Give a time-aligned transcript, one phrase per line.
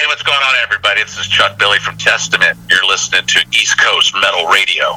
[0.00, 1.02] Hey, what's going on, everybody?
[1.02, 2.58] This is Chuck Billy from Testament.
[2.70, 4.94] You're listening to East Coast Metal Radio.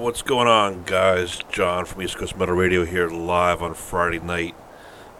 [0.00, 1.42] What's going on, guys?
[1.52, 4.54] John from East Coast Metal Radio here, live on Friday night,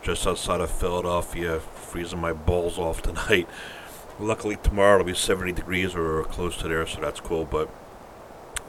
[0.03, 1.61] just outside of Philadelphia,
[1.97, 3.49] freezing my balls off tonight.
[4.21, 7.71] Luckily, tomorrow it'll be 70 degrees or close to there, so that's cool, but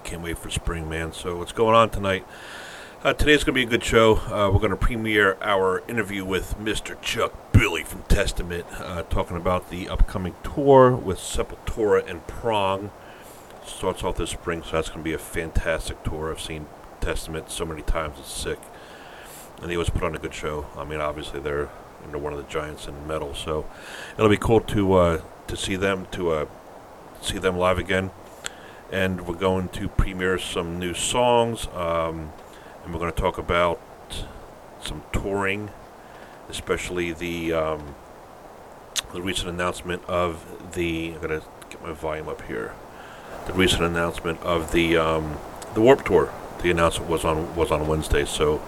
[0.05, 1.11] can't wait for spring, man.
[1.11, 2.25] So, what's going on tonight?
[3.03, 4.15] Uh, today's going to be a good show.
[4.15, 6.99] Uh, we're going to premiere our interview with Mr.
[7.01, 12.91] Chuck Billy from Testament, uh, talking about the upcoming tour with Sepultura and Prong
[13.65, 16.31] starts off this spring, so that's going to be a fantastic tour.
[16.31, 16.67] I've seen
[17.01, 18.59] Testament so many times; it's sick,
[19.61, 20.67] and they always put on a good show.
[20.77, 21.69] I mean, obviously they're
[22.11, 23.65] they're one of the giants in metal, so
[24.17, 26.45] it'll be cool to uh, to see them to uh,
[27.21, 28.11] see them live again.
[28.91, 32.31] And we're going to premiere some new songs, um,
[32.83, 33.81] and we're going to talk about
[34.81, 35.71] some touring,
[36.49, 37.95] especially the um,
[39.13, 41.13] the recent announcement of the.
[41.13, 42.73] I'm going to get my volume up here
[43.47, 45.37] the recent announcement of the um,
[45.73, 46.31] the Warped Tour.
[46.61, 48.61] The announcement was on was on Wednesday, so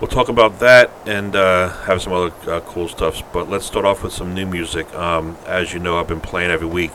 [0.00, 3.22] we'll talk about that and uh, have some other uh, cool stuff.
[3.32, 4.92] But let's start off with some new music.
[4.94, 6.92] Um, as you know, I've been playing every week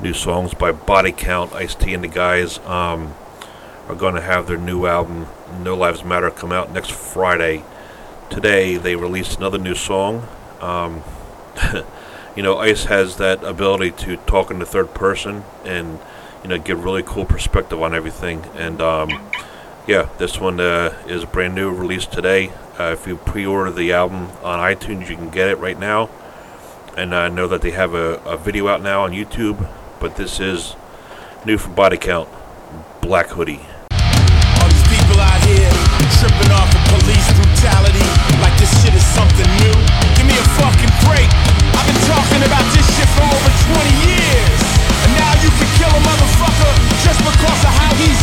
[0.00, 3.14] new songs by Body Count, Ice T, and the guys um,
[3.88, 5.26] are going to have their new album
[5.62, 7.64] No Lives Matter come out next Friday.
[8.30, 10.26] Today they released another new song.
[10.60, 11.02] Um,
[12.36, 16.00] you know, Ice has that ability to talk in the third person and
[16.42, 18.44] you know, give really cool perspective on everything.
[18.56, 19.10] And um,
[19.86, 22.50] yeah, this one uh, is brand new, released today.
[22.78, 26.08] Uh, if you pre-order the album on iTunes, you can get it right now.
[26.96, 30.38] And I know that they have a, a video out now on YouTube, but this
[30.38, 30.76] is
[31.44, 32.28] new from Body Count,
[33.00, 33.60] Black Hoodie.
[34.60, 35.72] All these people out here
[36.22, 38.06] tripping off of police brutality
[38.38, 39.74] like this shit is something new.
[40.14, 41.26] Give me a fucking break.
[41.74, 44.60] I've been talking about this shit for over 20 years.
[45.02, 48.21] And now you can kill a motherfucker just because of how he's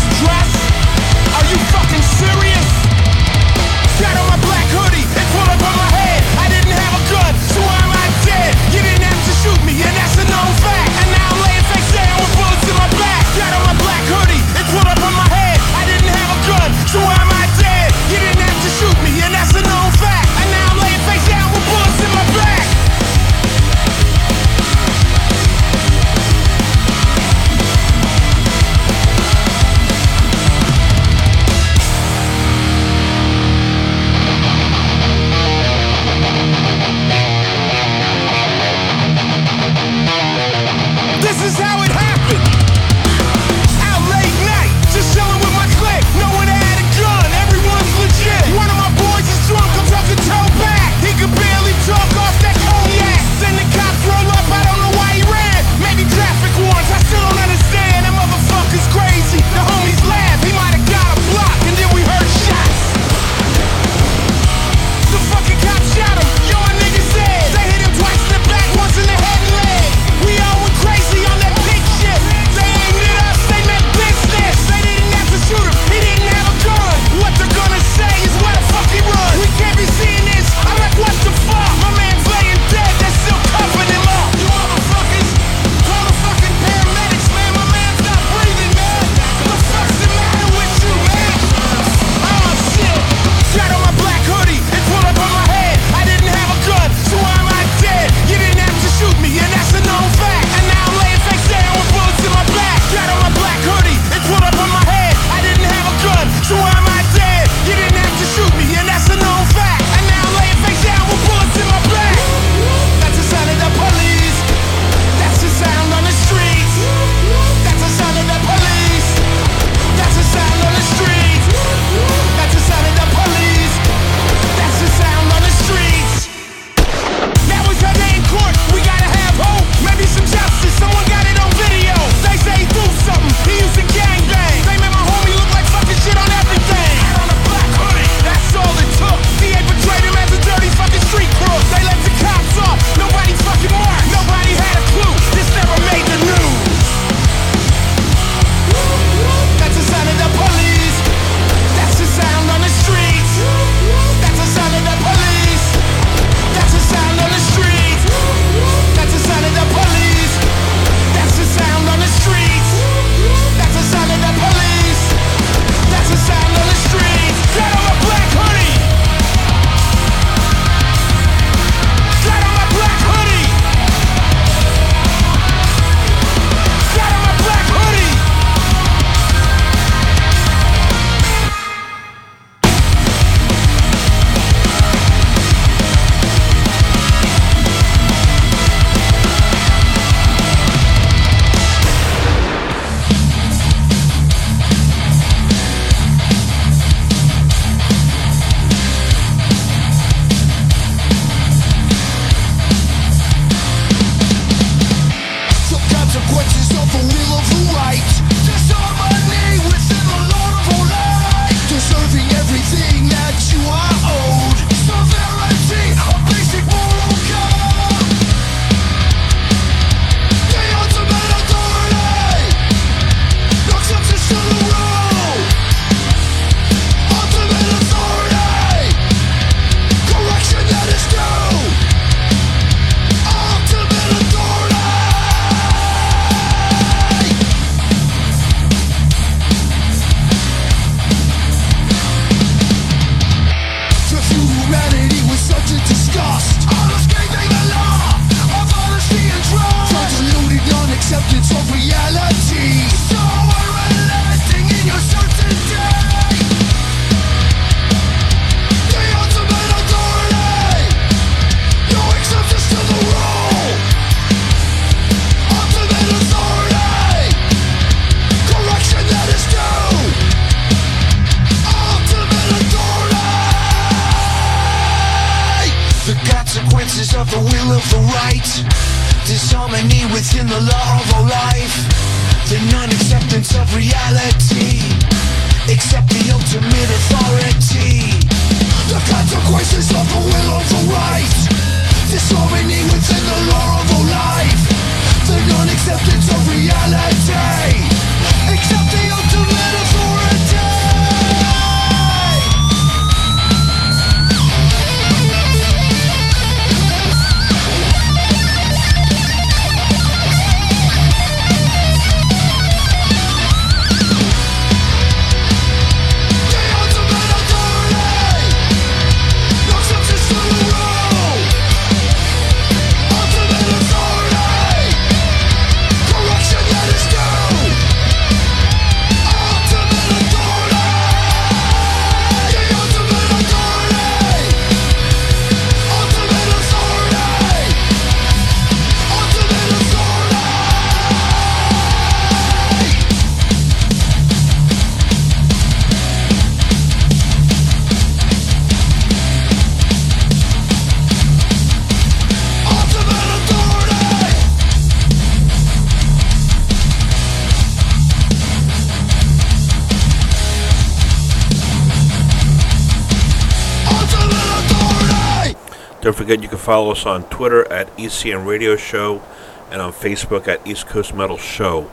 [366.09, 369.21] Don't forget you can follow us on Twitter at ECM Radio Show
[369.69, 371.87] and on Facebook at East Coast Metal Show.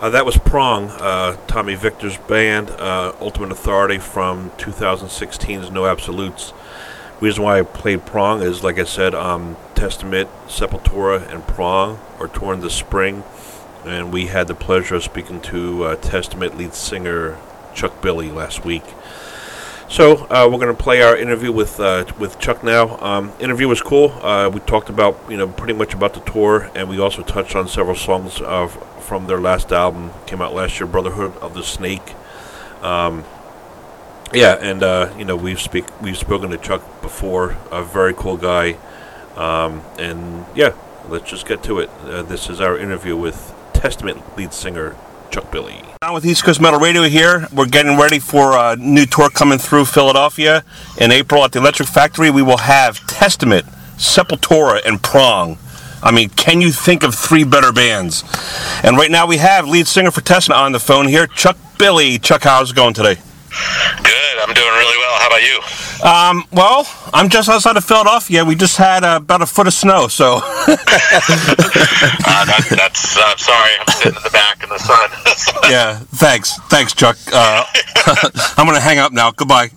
[0.00, 6.52] Uh, that was Prong, uh, Tommy Victor's band, uh, Ultimate Authority from 2016's No Absolutes.
[7.22, 12.28] Reason why I played Prong is, like I said, um, Testament, Sepultura, and Prong are
[12.28, 13.24] touring this spring,
[13.86, 17.38] and we had the pleasure of speaking to uh, Testament lead singer
[17.74, 18.84] Chuck Billy last week.
[19.88, 22.98] So uh, we're going to play our interview with uh, with Chuck now.
[22.98, 24.10] Um, interview was cool.
[24.22, 27.56] Uh, we talked about you know pretty much about the tour, and we also touched
[27.56, 31.62] on several songs of from their last album came out last year, Brotherhood of the
[31.62, 32.14] Snake.
[32.82, 33.24] Um,
[34.34, 37.56] yeah, and uh, you know we've speak we've spoken to Chuck before.
[37.72, 38.76] A very cool guy,
[39.36, 40.74] um, and yeah,
[41.08, 41.88] let's just get to it.
[42.04, 44.96] Uh, this is our interview with Testament lead singer
[45.30, 45.87] Chuck Billy.
[46.00, 47.48] On with East Coast Metal Radio here.
[47.52, 50.62] We're getting ready for a new tour coming through Philadelphia
[51.00, 52.30] in April at the Electric Factory.
[52.30, 55.58] We will have Testament, Sepultura, and Prong.
[56.00, 58.22] I mean, can you think of three better bands?
[58.84, 62.20] And right now we have lead singer for Testament on the phone here, Chuck Billy.
[62.20, 63.16] Chuck, how's it going today?
[64.04, 64.17] Good.
[64.40, 65.18] I'm doing really well.
[65.18, 65.60] How about you?
[66.04, 68.44] Um, well, I'm just outside of Philadelphia.
[68.44, 70.40] We just had uh, about a foot of snow, so
[72.30, 73.16] Uh, that, that's.
[73.16, 73.70] Uh, I'm sorry.
[73.80, 75.10] I'm sitting in the back in the sun.
[75.70, 75.98] yeah.
[76.16, 77.16] Thanks, thanks, Chuck.
[77.32, 77.64] Uh,
[78.56, 79.30] I'm gonna hang up now.
[79.32, 79.70] Goodbye.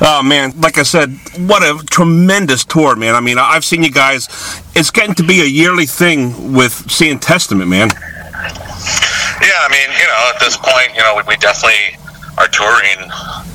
[0.00, 1.10] oh man, like I said,
[1.46, 3.14] what a tremendous tour, man.
[3.14, 4.28] I mean, I've seen you guys.
[4.74, 7.90] It's getting to be a yearly thing with seeing Testament, man.
[7.90, 11.98] Yeah, I mean, you know, at this point, you know, we, we definitely
[12.38, 12.98] are touring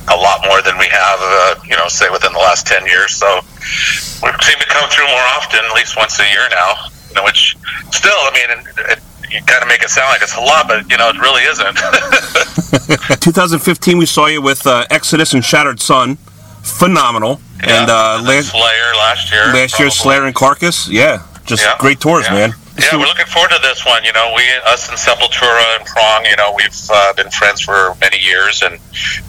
[0.10, 3.16] a lot more than we have, uh, you know, say within the last 10 years.
[3.16, 3.40] So
[4.24, 6.76] we seem to come through more often, at least once a year now,
[7.10, 7.58] you know, which
[7.92, 8.68] still, I mean, it,
[8.98, 9.00] it,
[9.32, 11.44] you kind of make it sound like it's a lot, but, you know, it really
[11.44, 11.78] isn't.
[13.22, 16.18] 2015, we saw you with uh, Exodus and Shattered Sun.
[16.64, 17.40] Phenomenal.
[17.62, 19.46] and uh, then last, Slayer last year.
[19.54, 19.90] last year.
[19.90, 20.90] Slayer and Carcass.
[20.90, 22.34] Yeah, just Yeah, great tours, yeah.
[22.34, 22.54] man.
[22.78, 24.04] Yeah, we're looking forward to this one.
[24.04, 27.96] You know, we, us and Sepultura and Prong, you know, we've uh, been friends for
[28.00, 28.80] many years, and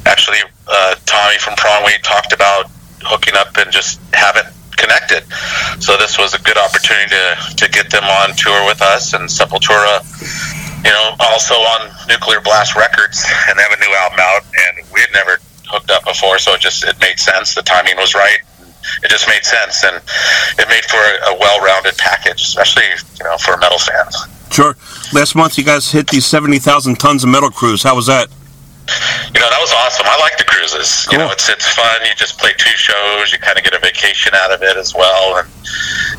[0.05, 0.38] actually,
[0.69, 2.67] uh, Tommy from Prong, we talked about
[3.00, 5.25] hooking up and just haven't connected.
[5.81, 9.28] So this was a good opportunity to to get them on tour with us, and
[9.28, 10.05] Sepultura,
[10.85, 14.87] you know, also on Nuclear Blast Records, and they have a new album out, and
[14.93, 17.55] we had never hooked up before, so it just it made sense.
[17.55, 18.38] The timing was right
[19.02, 19.97] it just made sense and
[20.58, 22.85] it made for a, a well-rounded package especially
[23.18, 24.16] you know for metal fans
[24.50, 24.76] Sure.
[25.12, 27.82] Last month, you guys hit the 70,000 tons of metal cruise.
[27.82, 28.28] How was that?
[29.35, 32.14] you know that was awesome i like the cruises you know it's it's fun you
[32.16, 35.37] just play two shows you kind of get a vacation out of it as well
[35.37, 35.47] and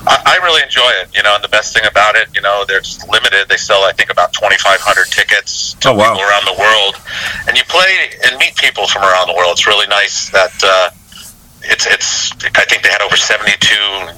[0.06, 2.66] I, I really enjoy it you know and the best thing about it you know
[2.68, 6.14] they're just limited they sell i think about 2500 tickets to Oh, wow.
[6.14, 6.94] people around the world
[7.50, 10.92] and you play and meet people from around the world it's really nice that uh
[11.64, 13.56] it's it's I think they had over 72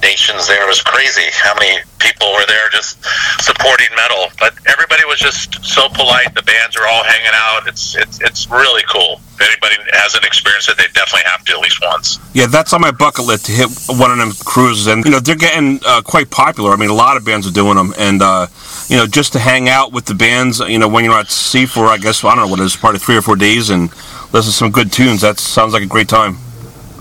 [0.01, 0.63] nations there.
[0.63, 3.01] It was crazy how many people were there just
[3.41, 4.27] supporting metal.
[4.39, 6.33] But everybody was just so polite.
[6.35, 7.67] The bands are all hanging out.
[7.67, 9.21] It's it's it's really cool.
[9.39, 12.19] If anybody hasn't experienced it, they definitely have to at least once.
[12.33, 15.19] Yeah, that's on my bucket list to hit one of them cruises, and you know
[15.19, 16.71] they're getting uh, quite popular.
[16.71, 18.47] I mean, a lot of bands are doing them, and uh,
[18.87, 21.65] you know just to hang out with the bands, you know, when you're at sea
[21.65, 23.89] for I guess I don't know what it is, probably three or four days, and
[24.31, 25.21] listen to some good tunes.
[25.21, 26.37] That sounds like a great time.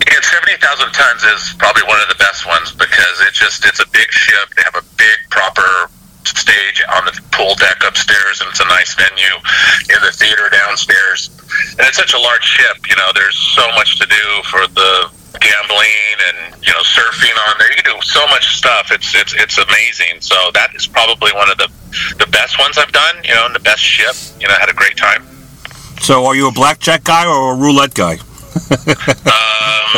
[0.07, 3.79] Yeah, 72 thousand tons is probably one of the best ones because it just it's
[3.79, 4.49] a big ship.
[4.55, 5.89] They have a big proper
[6.25, 9.37] stage on the pool deck upstairs, and it's a nice venue
[9.93, 11.29] in the theater downstairs.
[11.77, 12.89] And it's such a large ship.
[12.89, 17.55] You know, there's so much to do for the gambling and you know surfing on
[17.59, 17.69] there.
[17.69, 18.91] You can do so much stuff.
[18.91, 20.21] It's it's it's amazing.
[20.21, 21.69] So that is probably one of the
[22.17, 23.21] the best ones I've done.
[23.23, 24.15] You know, and the best ship.
[24.41, 25.27] You know, I had a great time.
[26.01, 28.17] So, are you a blackjack guy or a roulette guy?
[28.51, 29.91] Um,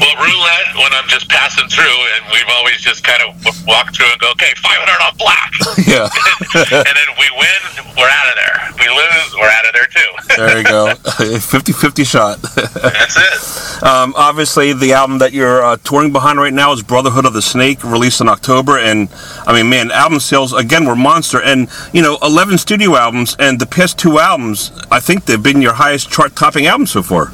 [0.00, 3.94] well, roulette when I'm just passing through, and we've always just kind of w- walk
[3.94, 5.52] through and go, okay, 500 on black,
[5.86, 6.08] yeah.
[6.82, 7.60] and then we win,
[7.96, 8.56] we're out of there.
[8.78, 10.10] We lose, we're out of there too.
[10.36, 10.94] there you go.
[10.96, 12.42] 50-50 shot.
[12.42, 13.82] That's it.
[13.82, 17.42] Um, obviously, the album that you're uh, touring behind right now is Brotherhood of the
[17.42, 18.78] Snake, released in October.
[18.78, 19.08] And
[19.46, 21.40] I mean, man, album sales again were monster.
[21.40, 25.62] And you know, 11 studio albums, and the past two albums, I think they've been
[25.62, 27.32] your highest chart-topping albums so far.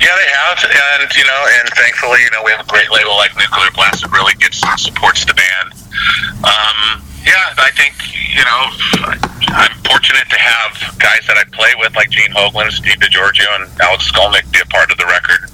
[0.00, 3.16] Yeah, they have, and you know, and thankfully, you know, we have a great label
[3.16, 5.76] like Nuclear Blast that really gets supports the band.
[6.40, 8.62] Um, yeah, I think you know,
[9.52, 13.68] I'm fortunate to have guys that I play with like Gene Hoglan, Steve DiGiorgio, and
[13.82, 15.50] Alex Skolnick be a part of the record.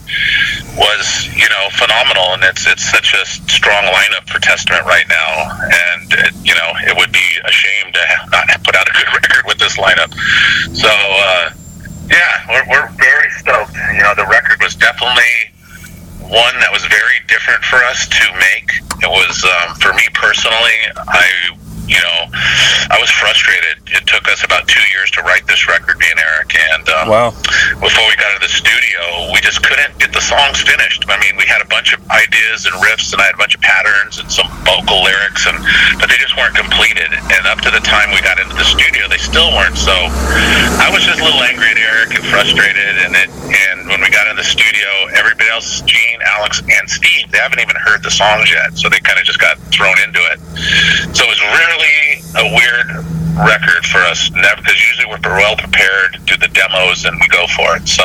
[0.78, 5.58] Was you know phenomenal, and it's it's such a strong lineup for Testament right now,
[5.64, 9.10] and it, you know, it would be a shame to not put out a good
[9.18, 10.14] record with this lineup.
[10.76, 10.88] So.
[10.88, 11.50] uh
[12.08, 13.74] yeah, we're, we're very stoked.
[13.94, 15.52] You know, the record was definitely
[16.20, 18.70] one that was very different for us to make.
[19.02, 22.18] It was, um, for me personally, I, you know,
[22.90, 23.78] I was frustrated.
[23.94, 26.50] It took us about two years to write this record, me and Eric.
[26.74, 27.30] And um, Wow.
[27.78, 31.04] before we got into the studio, we just couldn't get the songs finished.
[31.08, 33.54] I mean, we had a bunch of ideas and riffs, and I had a bunch
[33.54, 35.56] of patterns and some vocal lyrics, and
[36.02, 37.08] but they just weren't completed.
[37.14, 39.78] And up to the time we got into the studio, they still weren't.
[39.78, 39.94] So
[40.82, 42.98] I was just a little angry at Eric and frustrated.
[43.06, 43.30] And it,
[43.70, 47.60] and when we got in the studio, everybody else, Gene, Alex, and Steve, they haven't
[47.60, 50.38] even heard the songs yet, so they kind of just got thrown into it.
[51.14, 51.75] So it was really
[52.36, 53.04] a weird
[53.36, 57.76] record for us because usually we're well prepared do the demos and we go for
[57.76, 58.04] it so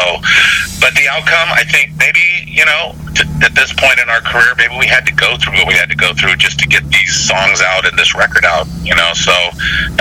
[0.84, 2.20] but the outcome i think maybe
[2.52, 5.54] you know t- at this point in our career maybe we had to go through
[5.54, 8.44] what we had to go through just to get these songs out and this record
[8.44, 9.32] out you know so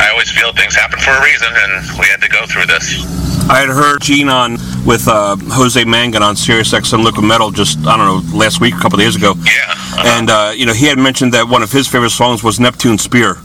[0.03, 3.07] i always feel things happen for a reason and we had to go through this
[3.51, 4.53] I had heard Gene on
[4.87, 8.75] with uh, Jose Mangin on Sirius XM Liquid Metal just I don't know last week,
[8.75, 10.19] a couple of days ago, yeah uh-huh.
[10.19, 13.03] and uh, you know he had mentioned that one of his favorite songs was Neptune's
[13.03, 13.39] Spear.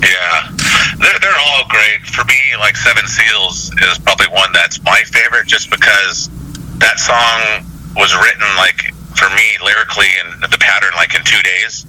[0.00, 0.50] Yeah,
[0.98, 2.02] they're, they're all great.
[2.06, 6.30] For me, like Seven Seals is probably one that's my favorite just because
[6.78, 7.64] that song
[7.96, 11.86] was written like for me lyrically and the pattern like in two days.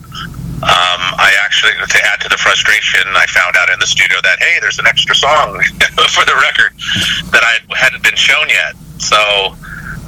[0.65, 4.39] Um, I actually, to add to the frustration, I found out in the studio that
[4.39, 5.61] hey, there's an extra song
[6.15, 6.73] for the record
[7.29, 8.73] that I hadn't been shown yet.
[8.97, 9.17] So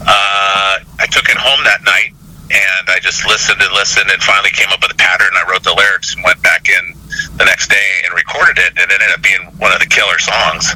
[0.07, 2.17] uh, I took it home that night
[2.49, 5.29] and I just listened and listened and finally came up with a pattern.
[5.35, 6.96] I wrote the lyrics and went back in
[7.37, 10.17] the next day and recorded it, and it ended up being one of the killer
[10.19, 10.71] songs.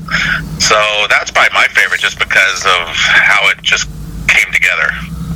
[0.63, 0.77] So
[1.09, 3.89] that's probably my favorite, just because of how it just
[4.27, 4.89] came together.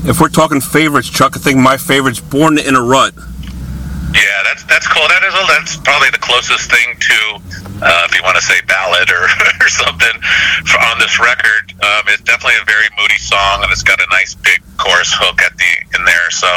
[0.08, 3.14] If we're talking favorites, Chuck, I think my favorite's Born in a Rut.
[4.16, 5.04] Yeah, that's that's cool.
[5.12, 7.20] That is that's probably the closest thing to,
[7.84, 9.28] uh, if you want to say ballad or,
[9.64, 10.16] or something,
[10.64, 11.76] for, on this record.
[11.84, 15.44] Um, it's definitely a very moody song, and it's got a nice big chorus hook
[15.44, 16.32] at the in there.
[16.32, 16.48] So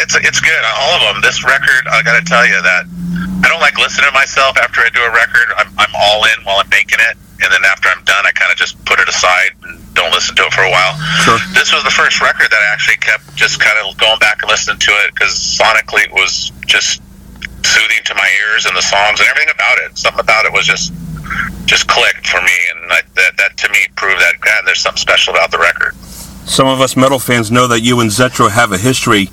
[0.00, 0.62] it's it's good.
[0.72, 1.20] All of them.
[1.20, 2.88] This record, I got to tell you that
[3.44, 5.52] I don't like listening to myself after I do a record.
[5.60, 8.50] I'm I'm all in while I'm making it, and then after I'm done, I kind
[8.50, 10.94] of just put it aside and don't listen to it for a while.
[11.24, 11.38] Sure.
[11.52, 14.50] This was the first record that I actually kept just kind of going back and
[14.50, 17.02] listening to it because sonically it was just
[17.64, 19.98] soothing to my ears and the songs and everything about it.
[19.98, 20.92] Something about it was just
[21.66, 25.00] just clicked for me, and I, that that to me proved that God, there's something
[25.00, 25.94] special about the record.
[26.46, 29.30] Some of us metal fans know that you and Zetro have a history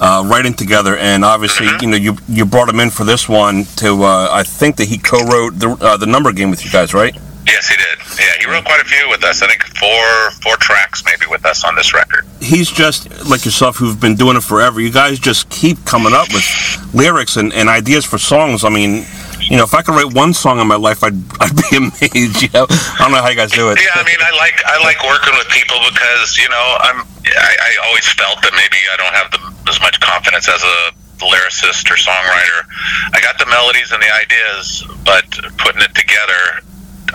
[0.00, 3.64] uh, writing together, and obviously, you know, you you brought him in for this one
[3.76, 4.02] to.
[4.02, 7.16] Uh, I think that he co-wrote the uh, the number game with you guys, right?
[7.46, 7.98] Yes, he did.
[8.18, 9.40] Yeah, he wrote quite a few with us.
[9.40, 12.26] I think four four tracks maybe with us on this record.
[12.40, 14.80] He's just like yourself, who've been doing it forever.
[14.80, 16.44] You guys just keep coming up with
[16.92, 18.64] lyrics and, and ideas for songs.
[18.64, 19.06] I mean,
[19.40, 22.42] you know, if I could write one song in my life, I'd I'd be amazed.
[22.42, 23.78] You know, I don't know how you guys do it.
[23.78, 27.52] Yeah, I mean, I like I like working with people because you know I'm I,
[27.62, 30.78] I always felt that maybe I don't have the, as much confidence as a
[31.22, 32.66] lyricist or songwriter.
[33.14, 35.24] I got the melodies and the ideas, but
[35.58, 36.60] putting it together,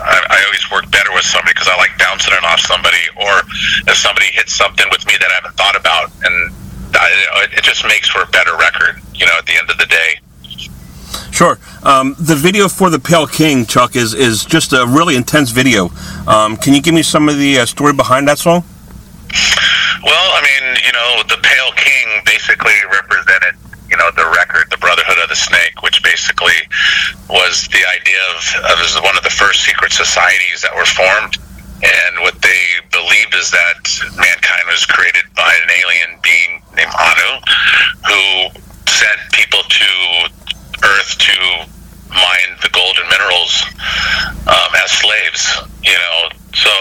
[0.00, 3.42] I, I always work better with somebody because I like bouncing it off somebody, or
[3.90, 6.52] if somebody hits something with me that I haven't thought about, and
[6.94, 9.00] I, it just makes for a better record.
[9.14, 10.20] You know, at the end of the day.
[11.30, 11.58] Sure.
[11.82, 15.90] Um, the video for the Pale King, Chuck, is is just a really intense video.
[16.26, 18.64] Um, can you give me some of the uh, story behind that song?
[20.04, 23.54] Well, I mean, you know, the Pale King basically represented,
[23.92, 26.56] you know, the record, the Brotherhood of the Snake, which basically
[27.28, 31.36] was the idea of, of was one of the first secret societies that were formed.
[31.84, 33.84] And what they believed is that
[34.16, 37.30] mankind was created by an alien being named Anu,
[38.08, 38.22] who
[38.88, 39.90] sent people to
[40.88, 41.36] Earth to
[42.08, 43.60] mine the gold and minerals
[44.48, 45.68] um, as slaves.
[45.84, 46.72] You know, so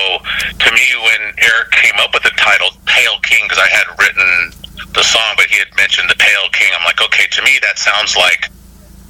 [0.48, 4.56] to me, when Eric came up with the title Pale King, because I had written
[4.94, 7.80] the song, but he had mentioned the Pale King, I'm like, okay, to me that
[7.80, 8.52] sounds like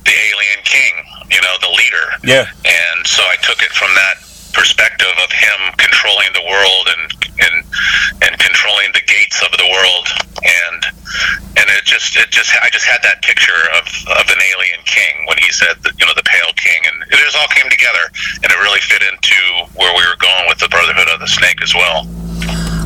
[0.06, 0.94] the alien king,
[1.30, 2.06] you know, the leader.
[2.24, 2.46] Yeah.
[2.66, 4.22] And so I took it from that
[4.54, 7.04] perspective of him controlling the world and
[7.40, 7.56] and
[8.22, 10.08] and controlling the gates of the world
[10.44, 10.82] and
[11.56, 15.24] and it just it just I just had that picture of of an alien king
[15.28, 18.12] when he said that you know the pale king and it just all came together
[18.44, 19.40] and it really fit into
[19.80, 22.04] where we were going with the brotherhood of the snake as well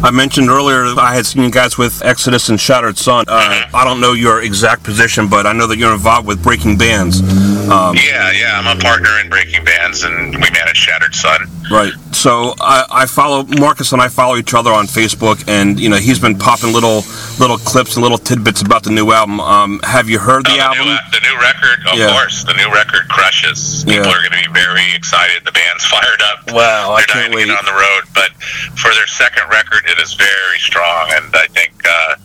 [0.03, 3.25] I mentioned earlier I had seen you guys with Exodus and Shattered Sun.
[3.27, 6.77] Uh, I don't know your exact position, but I know that you're involved with Breaking
[6.77, 7.21] Bands.
[7.65, 11.93] Um, yeah yeah I'm a partner in breaking bands and we manage Shattered Sun Right.
[12.11, 15.97] So I, I follow Marcus and I follow each other on Facebook, and you know
[15.97, 17.01] he's been popping little
[17.39, 19.39] little clips and little tidbits about the new album.
[19.39, 20.85] Um, have you heard the, Oh, album?
[20.87, 22.11] New, the new record, of Yeah.
[22.11, 22.43] course.
[22.43, 23.83] The new record crushes.
[23.87, 24.11] People Yeah.
[24.13, 25.43] are going to be very excited.
[25.43, 26.51] The band's fired up.
[26.51, 27.45] Wow, I They're can't dying to wait.
[27.47, 28.03] get on the road.
[28.13, 28.31] But
[28.77, 32.15] for their second record, it is very strong, and I think uh,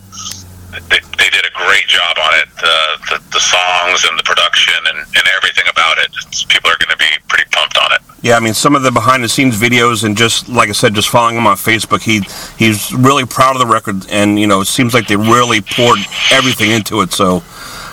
[0.71, 2.49] they, they did a great job on it.
[2.57, 6.07] Uh, the, the songs and the production and, and everything about it.
[6.07, 8.01] It's- people are going to be pretty pumped on it.
[8.21, 10.93] Yeah, I mean some of the behind the scenes videos and just like I said,
[10.93, 12.21] just following him on Facebook, he
[12.63, 15.97] he's really proud of the record, and you know it seems like they really poured
[16.31, 17.13] everything into it.
[17.13, 17.41] So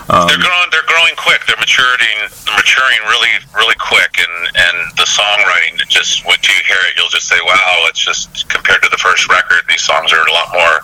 [0.09, 0.69] Um, they're growing.
[0.73, 1.45] They're growing quick.
[1.45, 2.17] They're maturing.
[2.45, 4.17] They're maturing really, really quick.
[4.17, 8.01] And and the songwriting, it just when you hear it, you'll just say, "Wow!" It's
[8.01, 10.81] just compared to the first record, these songs are a lot more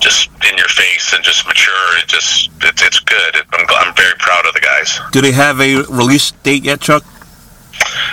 [0.00, 1.98] just in your face and just mature.
[1.98, 3.36] It just it's it's good.
[3.52, 5.00] I'm, I'm very proud of the guys.
[5.12, 7.04] do they have a release date yet, Chuck?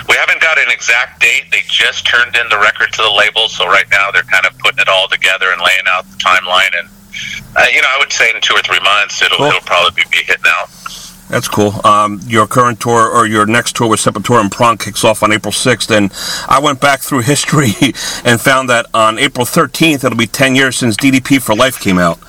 [0.08, 1.44] We haven't got an exact date.
[1.50, 4.56] They just turned in the record to the label, so right now they're kind of
[4.58, 6.72] putting it all together and laying out the timeline.
[6.78, 6.88] And
[7.56, 9.46] uh, you know, I would say in two or three months, it'll Cool.
[9.46, 10.68] it'll probably be hitting out.
[11.28, 11.84] That's cool.
[11.84, 15.32] Um, your current tour or your next tour with Sepultura and Prong kicks off on
[15.32, 16.12] April 6th, and
[16.48, 17.72] I went back through history
[18.24, 21.98] and found that on April 13th it'll be 10 years since DDP for Life came
[21.98, 22.20] out.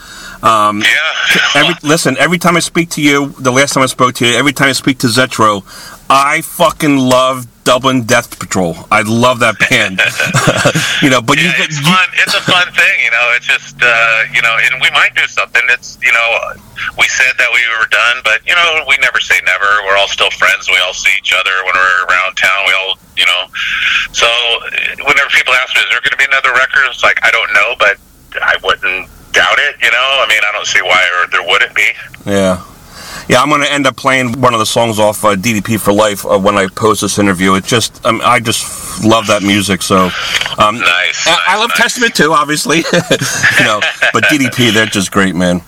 [0.43, 1.41] Um, Yeah.
[1.56, 4.36] every listen, every time I speak to you, the last time I spoke to you,
[4.36, 5.63] every time I speak to Zetro,
[6.10, 8.76] I fucking love Dublin Death Patrol.
[8.89, 10.00] I love that band.
[11.04, 12.08] you know, but you, Yeah, it's you fun.
[12.15, 13.28] It's a fun thing, you know.
[13.36, 15.62] It's just, uh, you know, and we might do something.
[15.67, 16.28] It's, you know,
[16.96, 19.67] we said that we were done, but you know, we never say never.
[19.84, 20.72] We're all still friends.
[20.72, 22.63] We all see each other when we're around town.
[22.65, 23.52] We all, you know.
[24.15, 24.30] So
[25.04, 27.52] whenever people ask me, "Is there going to be another record?" It's like I don't
[27.52, 28.00] know, but
[28.39, 29.76] I wouldn't doubt it.
[29.84, 31.89] You know, I mean, I don't see why or there wouldn't be.
[32.26, 32.63] Yeah.
[33.30, 35.91] Yeah, I'm going to end up playing one of the songs off uh, DDP for
[35.93, 37.56] Life uh, when I post this interview.
[37.56, 39.82] It just, um, I just love that music.
[39.82, 40.10] So,
[40.58, 41.27] um, Nice.
[41.27, 41.77] I, I love nice.
[41.77, 42.77] Testament too, obviously.
[43.60, 43.82] you know,
[44.13, 45.62] but DDP, they're just great, man.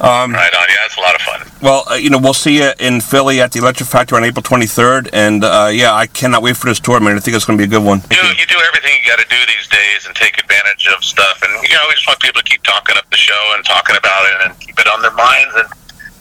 [0.00, 0.66] Right on.
[0.68, 1.40] Yeah, it's a lot of fun.
[1.62, 4.42] Well, uh, you know, we'll see you in Philly at the Electric Factory on April
[4.42, 7.16] 23rd, and uh, yeah, I cannot wait for this tour, man.
[7.16, 8.02] I think it's going to be a good one.
[8.10, 11.02] you know, you do everything you got to do these days and take advantage of
[11.02, 11.40] stuff.
[11.42, 13.96] And you know, we just want people to keep talking up the show and talking
[13.96, 15.54] about it and keep it on their minds.
[15.56, 15.68] And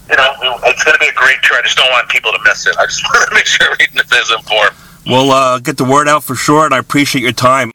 [0.10, 1.58] you know, it's going to be a great tour.
[1.58, 2.76] I just don't want people to miss it.
[2.78, 4.76] I just want to make sure everything is informed.
[5.06, 7.72] We'll uh, get the word out for sure, and I appreciate your time.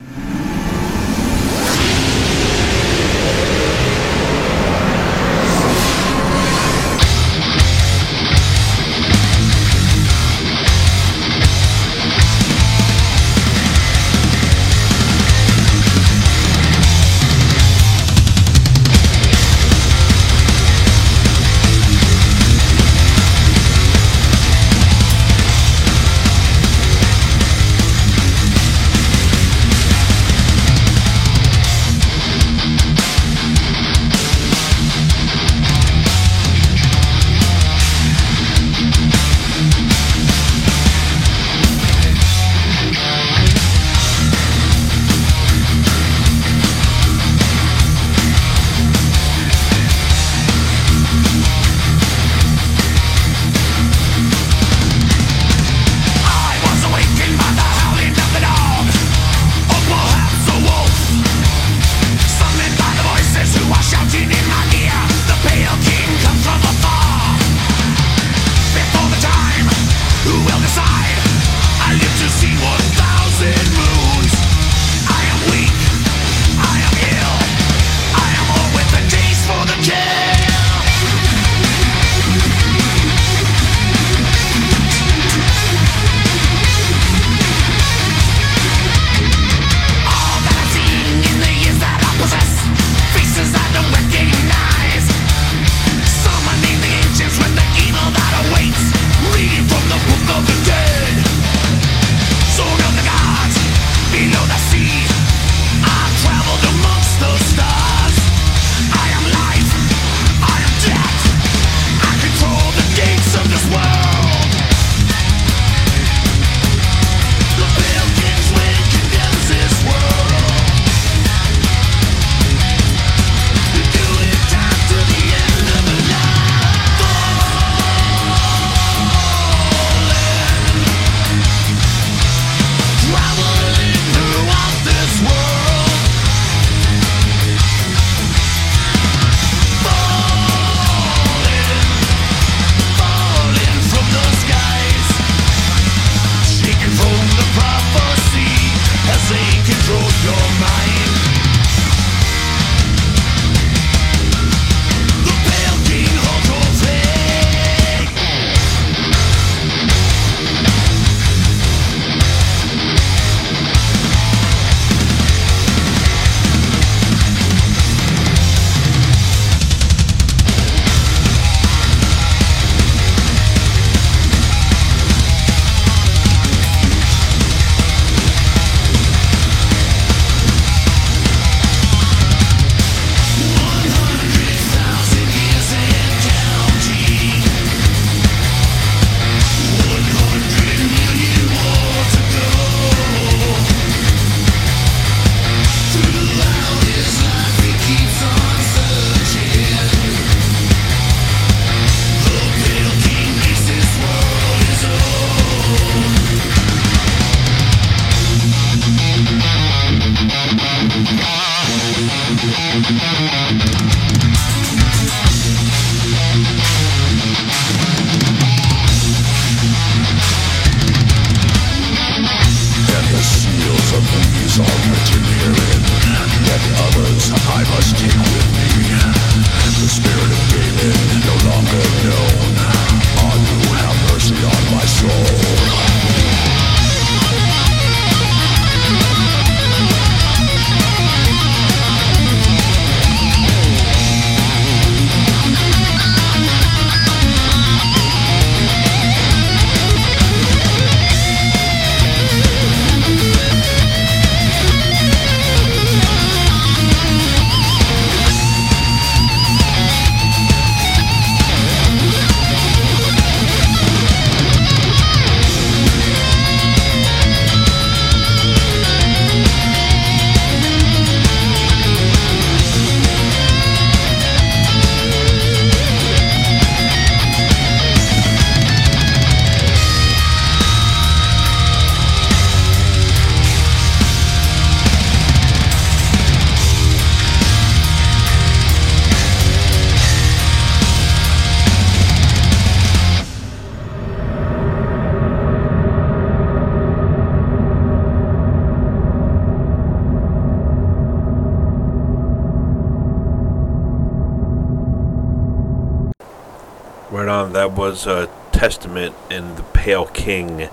[309.78, 310.68] Pale King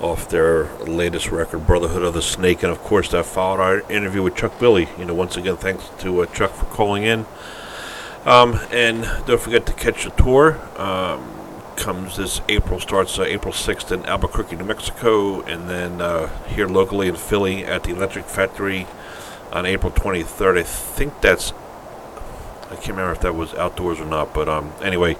[0.00, 2.62] off their latest record, Brotherhood of the Snake.
[2.62, 4.88] And of course, that followed our interview with Chuck Billy.
[4.96, 7.26] You know, once again, thanks to uh, Chuck for calling in.
[8.24, 10.60] Um, and don't forget to catch the tour.
[10.80, 11.28] Um,
[11.74, 16.68] comes this April, starts uh, April 6th in Albuquerque, New Mexico, and then uh, here
[16.68, 18.86] locally in Philly at the Electric Factory
[19.50, 20.58] on April 23rd.
[20.58, 21.52] I think that's,
[22.70, 25.16] I can't remember if that was outdoors or not, but um, anyway,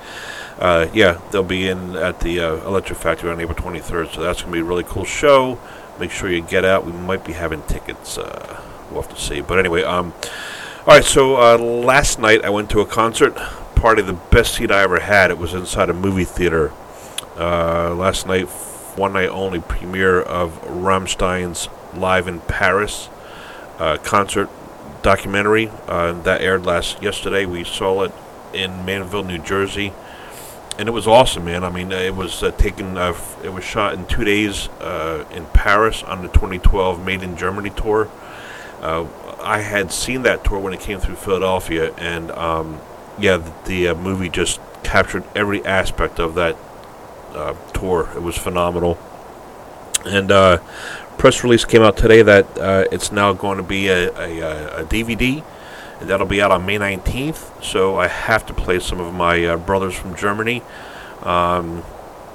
[0.62, 4.42] uh, yeah, they'll be in at the uh, Electric Factory on April 23rd, so that's
[4.42, 5.58] going to be a really cool show.
[5.98, 6.86] Make sure you get out.
[6.86, 8.16] We might be having tickets.
[8.16, 9.40] Uh, we'll have to see.
[9.40, 10.14] But anyway, um,
[10.86, 13.34] all right, so uh, last night I went to a concert.
[13.74, 15.32] Probably the best seat I ever had.
[15.32, 16.72] It was inside a movie theater.
[17.36, 18.46] Uh, last night,
[18.94, 23.08] one night only premiere of Rammstein's Live in Paris
[23.80, 24.48] uh, concert
[25.02, 27.46] documentary that aired last yesterday.
[27.46, 28.12] We saw it
[28.54, 29.92] in Manville, New Jersey,
[30.78, 31.64] and it was awesome, man.
[31.64, 32.96] I mean, it was uh, taken.
[32.96, 37.36] Uh, it was shot in two days uh, in Paris on the 2012 Made in
[37.36, 38.08] Germany tour.
[38.80, 39.06] Uh,
[39.42, 42.80] I had seen that tour when it came through Philadelphia, and um,
[43.18, 46.56] yeah, the, the uh, movie just captured every aspect of that
[47.34, 48.10] uh, tour.
[48.14, 48.98] It was phenomenal.
[50.04, 50.58] And uh,
[51.18, 54.84] press release came out today that uh, it's now going to be a, a, a,
[54.84, 55.44] DVD,
[56.02, 57.62] that'll be out on May 19th.
[57.62, 60.62] So I have to play some of my uh, brothers from Germany.
[61.22, 61.82] Um,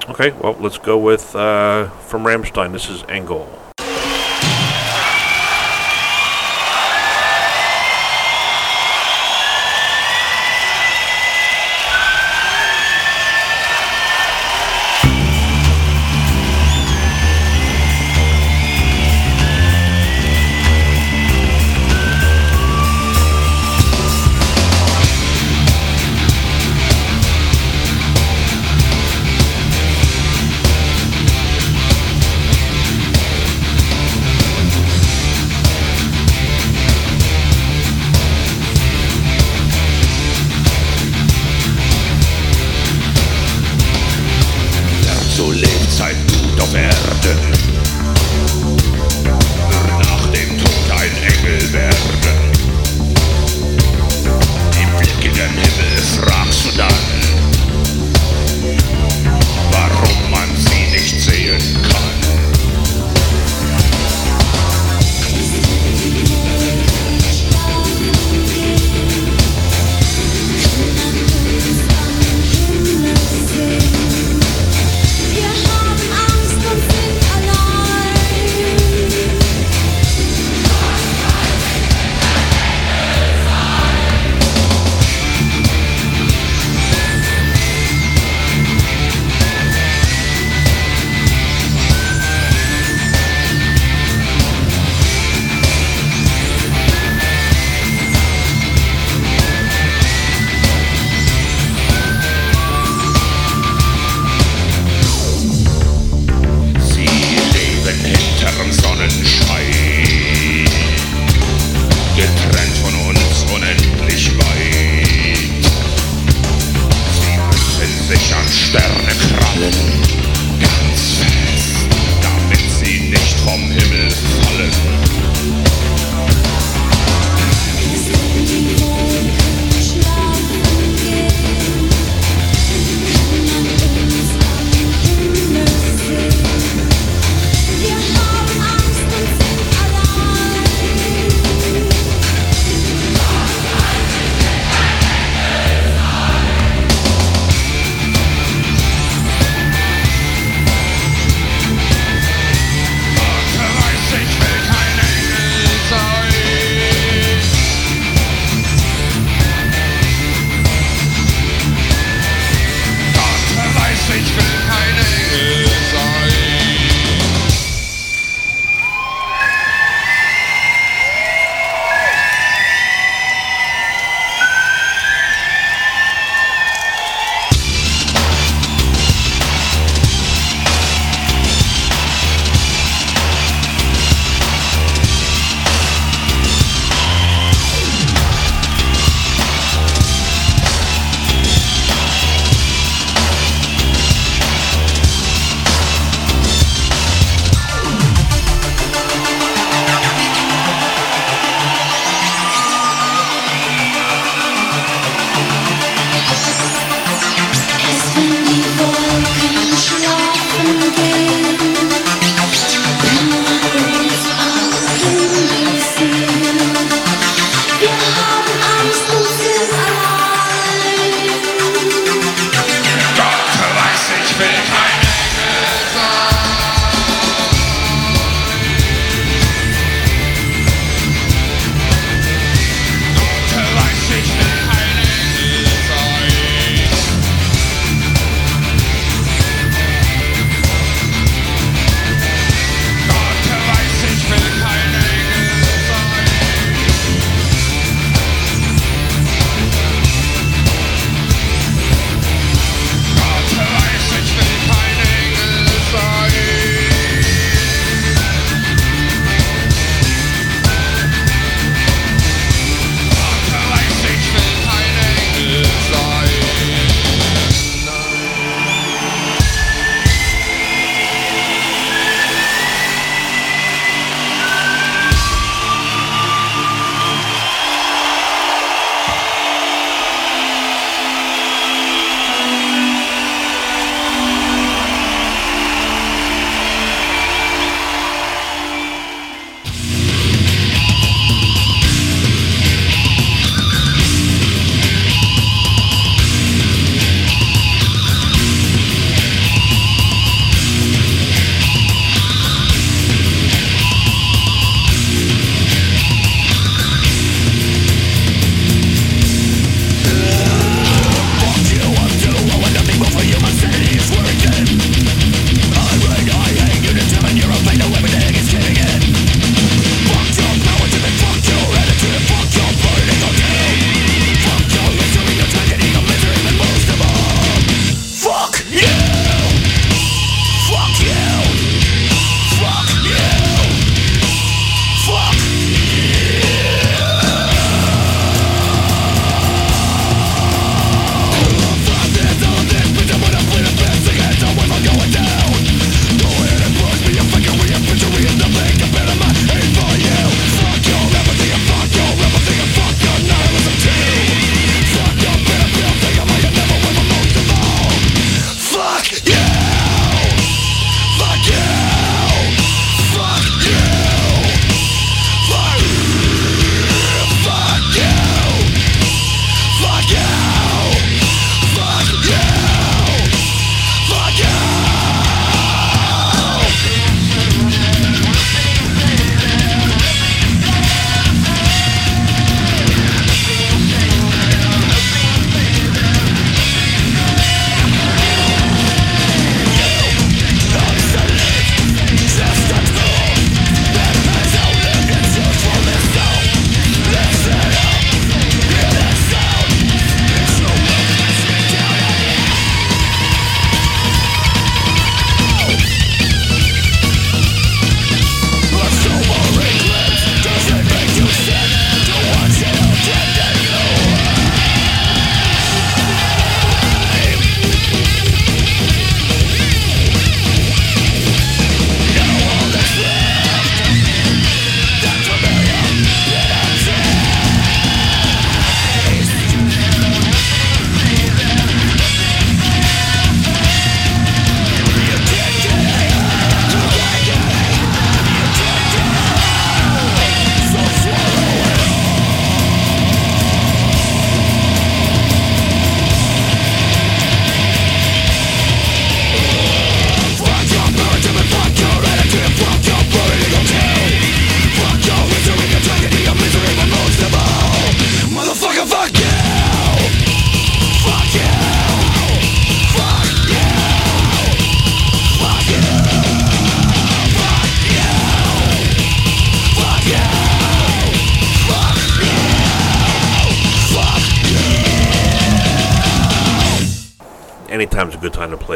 [0.09, 2.71] okay, well, let's go with uh, from Rammstein.
[2.71, 3.66] This is Engel.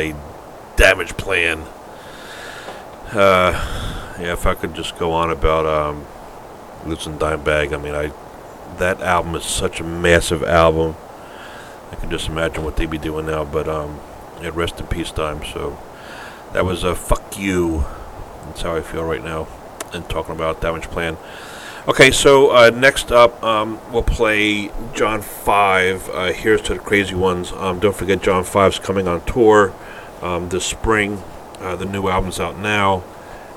[0.01, 0.15] A
[0.77, 1.67] Damageplan.
[3.11, 6.05] Uh, yeah, if I could just go on about um,
[6.85, 8.11] Losing Dimebag, I mean, I
[8.77, 10.95] that album is such a massive album.
[11.91, 13.43] I can just imagine what they'd be doing now.
[13.43, 13.99] But um,
[14.41, 15.43] yeah, rest in peace time.
[15.45, 15.77] So
[16.53, 17.85] that was a fuck you.
[18.45, 19.47] That's how I feel right now.
[19.93, 21.17] And talking about Damageplan.
[21.87, 26.09] Okay, so uh, next up, um, we'll play John Five.
[26.09, 27.51] Uh, Here's to the Crazy Ones.
[27.51, 29.73] Um, don't forget, John Five's coming on tour
[30.21, 31.21] um, this spring.
[31.59, 33.03] Uh, the new album's out now.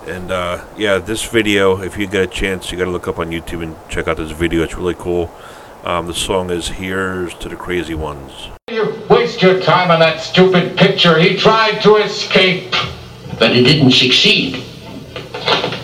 [0.06, 3.18] And uh, yeah, this video, if you get a chance, you got to look up
[3.18, 4.62] on YouTube and check out this video.
[4.62, 5.30] It's really cool.
[5.84, 8.48] Um, the song is Here's to the Crazy Ones.
[8.70, 11.18] You waste your time on that stupid picture.
[11.18, 12.74] He tried to escape.
[13.38, 14.62] but he didn't succeed.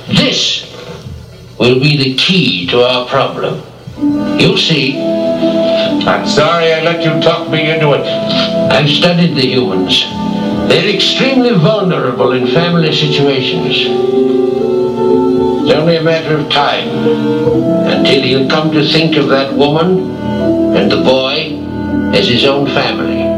[0.09, 0.67] This
[1.59, 3.63] will be the key to our problem.
[4.39, 4.99] You'll see.
[5.01, 8.07] I'm sorry I let you talk me into it.
[8.73, 10.05] I've studied the humans.
[10.71, 13.75] They're extremely vulnerable in family situations.
[15.67, 20.15] It's only a matter of time until he'll come to think of that woman
[20.77, 21.59] and the boy
[22.17, 23.30] as his own family.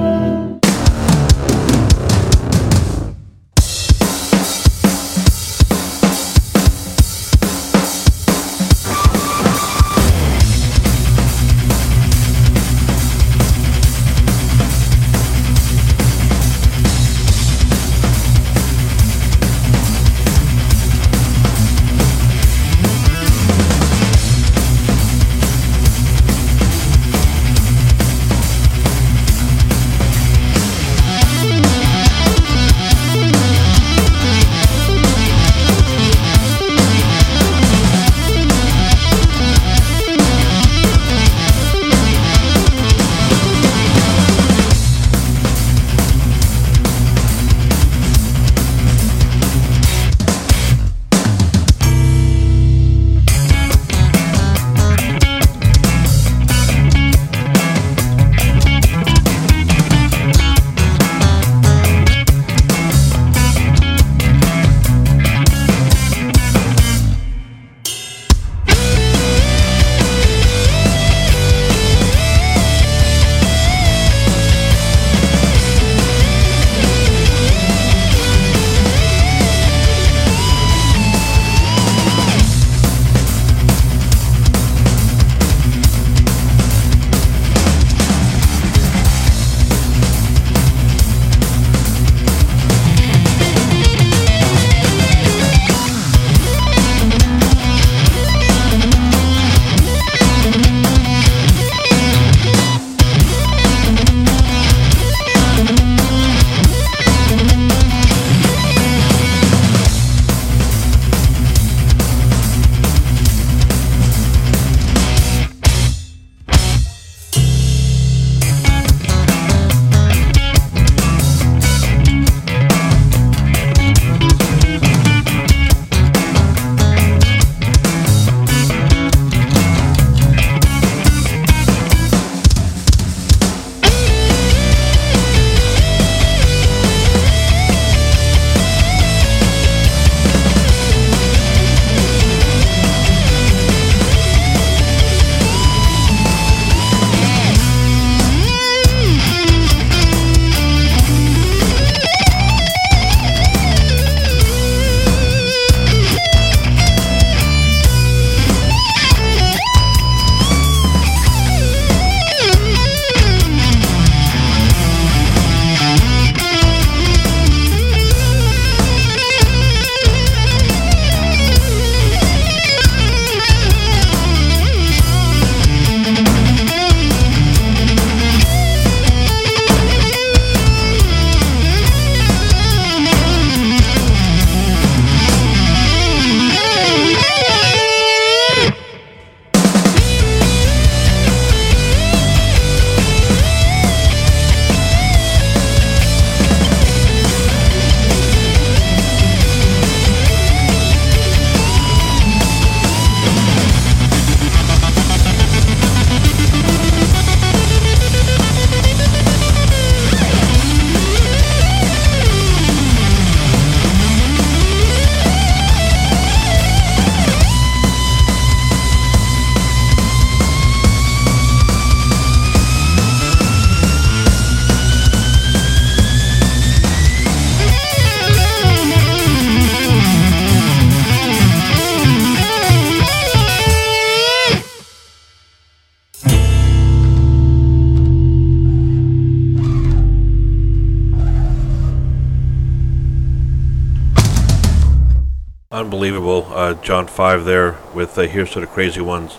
[245.93, 246.47] unbelievable.
[246.49, 249.37] Uh, John 5 there with uh, Here's to the Crazy Ones.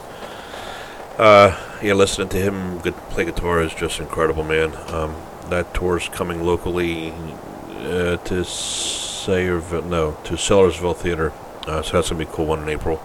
[1.17, 2.77] Uh, yeah, listening to him
[3.09, 4.71] play guitar is just incredible, man.
[4.93, 5.15] Um,
[5.49, 11.33] that tour's coming locally uh, to Sayreville, no, to Sellersville Theater.
[11.65, 13.01] Uh, so that's gonna be a cool one in April.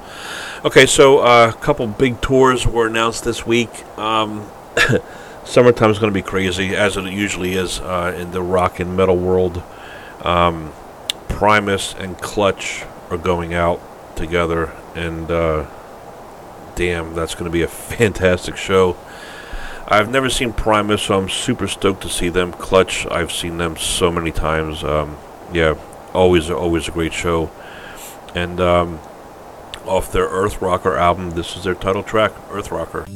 [0.62, 3.70] Okay, so uh, a couple big tours were announced this week.
[3.96, 4.46] Um,
[5.46, 9.62] summertime's gonna be crazy, as it usually is uh, in the rock and metal world.
[10.20, 10.74] Um,
[11.28, 13.80] Primus and Clutch are going out
[14.16, 15.66] together, and uh,
[16.74, 18.96] damn, that's going to be a fantastic show.
[19.86, 22.52] I've never seen Primus, so I'm super stoked to see them.
[22.52, 24.84] Clutch, I've seen them so many times.
[24.84, 25.16] Um,
[25.52, 25.78] yeah,
[26.12, 27.50] always, always a great show.
[28.34, 29.00] And um,
[29.86, 33.06] off their Earth Rocker album, this is their title track, Earth Rocker.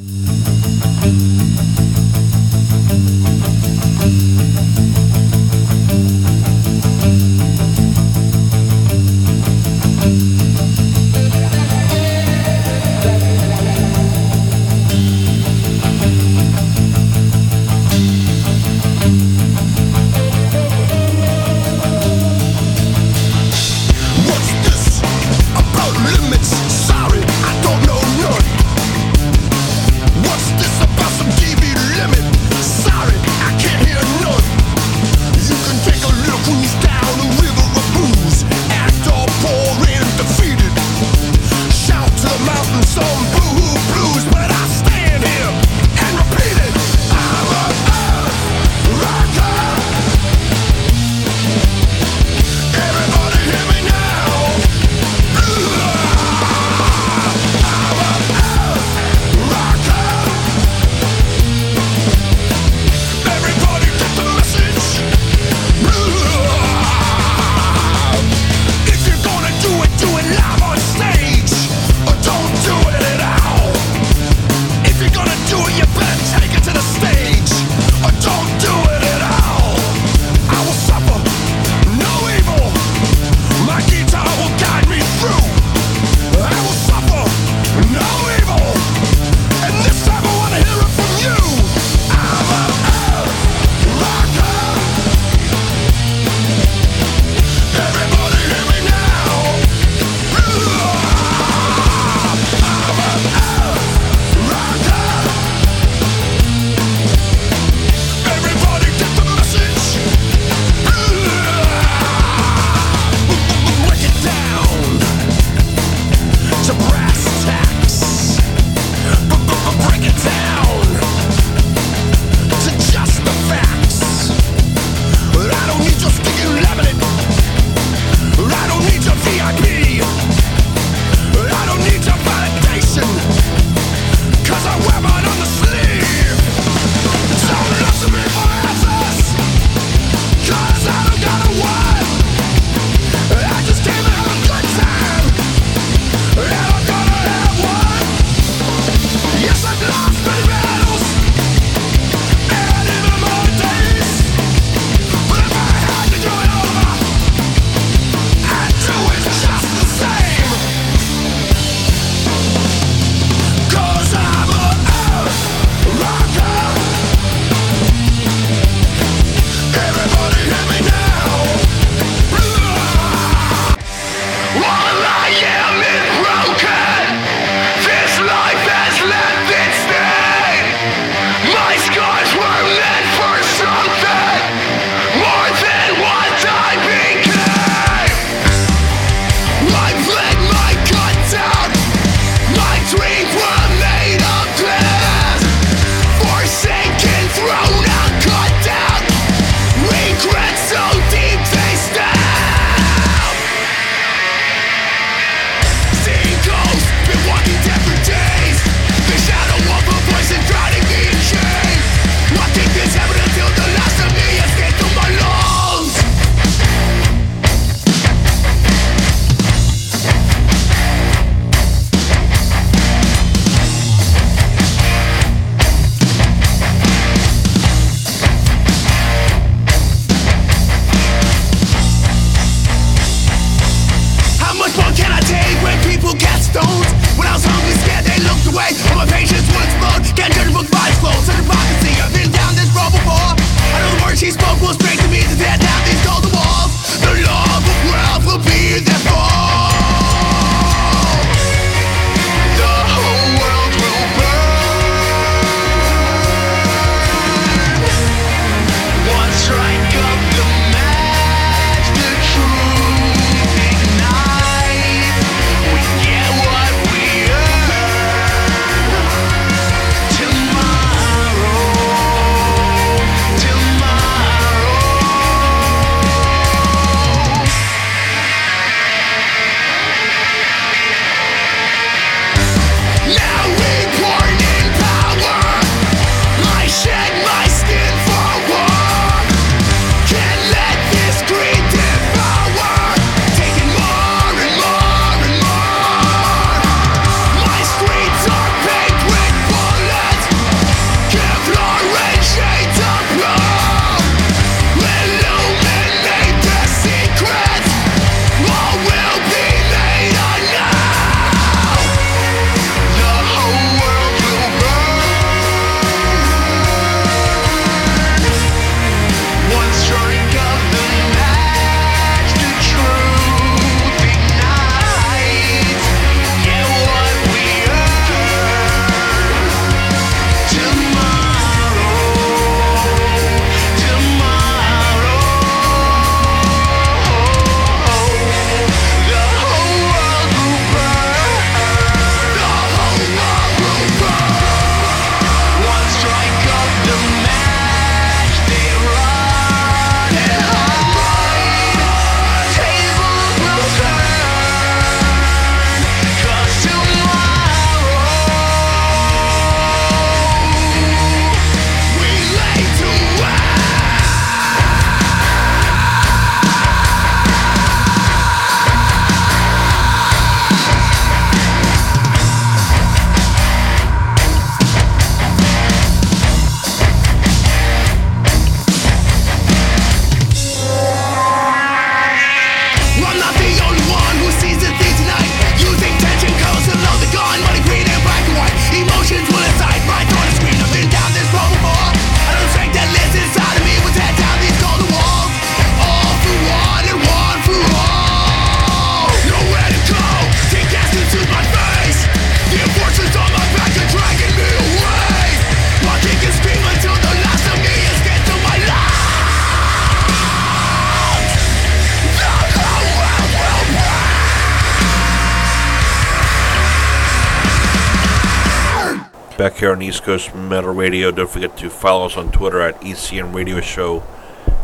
[419.73, 421.09] On East Coast Metal Radio.
[421.09, 424.03] Don't forget to follow us on Twitter at ECM Radio Show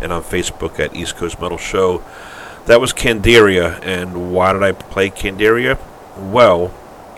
[0.04, 2.04] and on Facebook at East Coast Metal Show.
[2.68, 5.80] That was Candiria, and why did I play Candiria?
[6.16, 6.72] Well,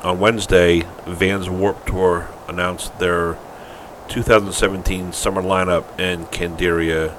[0.04, 3.38] on Wednesday, Vans Warped Tour announced their
[4.08, 7.14] 2017 summer lineup, and Candiria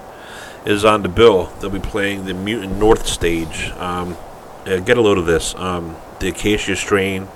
[0.64, 1.52] is on the bill.
[1.60, 3.68] They'll be playing the Mutant North stage.
[3.72, 4.16] Um,
[4.66, 5.54] yeah, get a load of this.
[5.54, 7.28] Um, the Acacia Strain,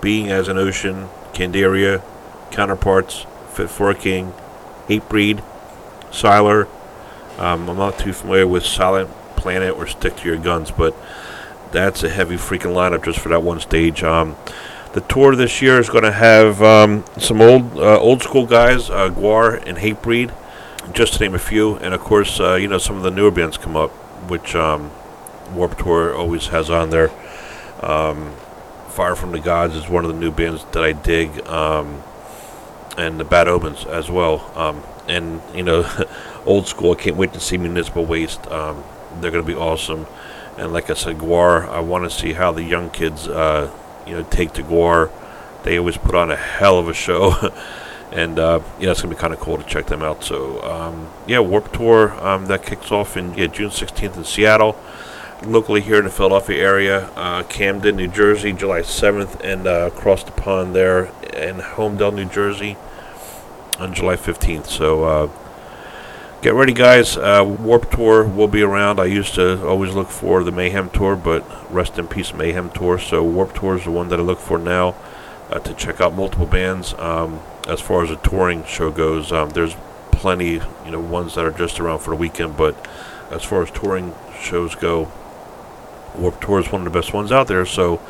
[0.00, 2.02] Being as an Ocean, Candiria,
[2.50, 4.32] Counterparts, Fit for a King,
[4.88, 5.42] Hatebreed,
[6.10, 6.68] Sylar.
[7.38, 10.94] Um, I'm not too familiar with Silent Planet or Stick to Your Guns, but
[11.72, 14.02] that's a heavy freaking lineup just for that one stage.
[14.02, 14.36] Um,
[14.92, 18.90] the tour this year is going to have um, some old uh, old school guys,
[18.90, 20.32] uh, GWAR and Hatebreed,
[20.92, 23.30] just to name a few, and of course, uh, you know some of the newer
[23.30, 23.90] bands come up,
[24.30, 24.90] which um,
[25.52, 27.10] Warped Tour always has on there.
[27.82, 28.34] Um,
[28.88, 32.02] Fire from the Gods is one of the new bands that I dig, um,
[32.98, 34.52] and the Bad Omens as well.
[34.54, 35.88] Um, and you know,
[36.44, 36.92] old school.
[36.92, 38.46] I can't wait to see Municipal Waste.
[38.48, 38.84] Um,
[39.20, 40.06] they're going to be awesome.
[40.58, 41.68] And like I said, GWAR.
[41.68, 43.70] I want to see how the young kids, uh,
[44.06, 45.10] you know, take to GWAR.
[45.62, 47.52] They always put on a hell of a show.
[48.12, 50.24] and uh, yeah, it's gonna be kind of cool to check them out.
[50.24, 54.76] So um, yeah, Warped Tour um, that kicks off in yeah, June 16th in Seattle
[55.44, 60.24] locally here in the Philadelphia area, uh, Camden, New Jersey, July 7th, and uh, across
[60.24, 62.76] the pond there in Holmdel, New Jersey,
[63.78, 64.66] on July 15th.
[64.66, 65.30] So uh,
[66.42, 67.16] get ready, guys.
[67.16, 69.00] Uh, Warped Tour will be around.
[69.00, 72.98] I used to always look for the Mayhem Tour, but rest in peace, Mayhem Tour.
[72.98, 74.94] So Warped Tour is the one that I look for now
[75.50, 76.94] uh, to check out multiple bands.
[76.94, 79.76] Um, as far as a touring show goes, um, there's
[80.10, 80.54] plenty,
[80.84, 82.74] you know, ones that are just around for the weekend, but
[83.30, 85.10] as far as touring shows go,
[86.16, 87.66] Warped Tour is one of the best ones out there.
[87.66, 88.00] So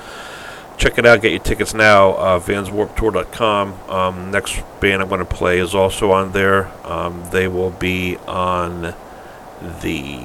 [0.78, 1.20] check it out.
[1.20, 2.12] Get your tickets now.
[2.12, 3.90] Uh, VansWarpedTour.com.
[3.90, 6.68] Um, next band I'm going to play is also on there.
[6.86, 8.94] Um, they will be on
[9.82, 10.18] the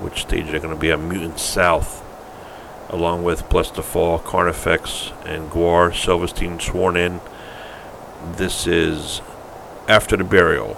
[0.00, 2.04] which stage they're going to be on Mutant South,
[2.90, 5.94] along with Blessthefall, Carnifex, and GWAR.
[5.94, 7.20] Silverstein sworn in.
[8.36, 9.22] This is
[9.88, 10.76] after the burial.